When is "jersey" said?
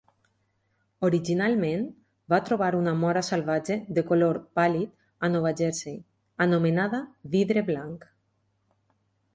5.61-6.03